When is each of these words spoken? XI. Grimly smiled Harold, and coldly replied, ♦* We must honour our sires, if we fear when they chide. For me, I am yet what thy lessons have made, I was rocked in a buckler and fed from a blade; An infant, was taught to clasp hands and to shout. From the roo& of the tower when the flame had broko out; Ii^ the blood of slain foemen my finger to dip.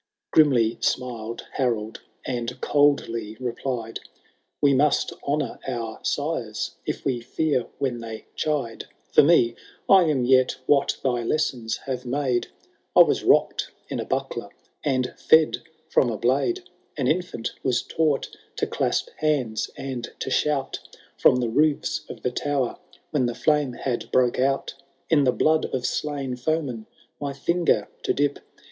XI. 0.01 0.29
Grimly 0.31 0.77
smiled 0.81 1.45
Harold, 1.57 2.01
and 2.25 2.59
coldly 2.59 3.37
replied, 3.39 3.99
♦* 4.05 4.09
We 4.59 4.73
must 4.73 5.13
honour 5.27 5.59
our 5.67 5.99
sires, 6.01 6.71
if 6.87 7.05
we 7.05 7.21
fear 7.21 7.67
when 7.77 7.99
they 7.99 8.25
chide. 8.33 8.85
For 9.11 9.21
me, 9.21 9.55
I 9.87 10.05
am 10.05 10.25
yet 10.25 10.55
what 10.65 10.97
thy 11.03 11.21
lessons 11.21 11.77
have 11.85 12.03
made, 12.03 12.47
I 12.95 13.01
was 13.01 13.23
rocked 13.23 13.69
in 13.89 13.99
a 13.99 14.03
buckler 14.05 14.49
and 14.83 15.13
fed 15.19 15.57
from 15.91 16.09
a 16.09 16.17
blade; 16.17 16.63
An 16.97 17.07
infant, 17.07 17.51
was 17.61 17.83
taught 17.83 18.35
to 18.55 18.65
clasp 18.65 19.09
hands 19.17 19.69
and 19.77 20.11
to 20.21 20.31
shout. 20.31 20.79
From 21.15 21.35
the 21.35 21.49
roo& 21.51 21.79
of 22.09 22.23
the 22.23 22.31
tower 22.31 22.79
when 23.11 23.27
the 23.27 23.35
flame 23.35 23.73
had 23.73 24.11
broko 24.11 24.39
out; 24.43 24.73
Ii^ 25.11 25.25
the 25.25 25.31
blood 25.31 25.65
of 25.65 25.85
slain 25.85 26.35
foemen 26.35 26.87
my 27.19 27.33
finger 27.33 27.87
to 28.01 28.13
dip. 28.15 28.39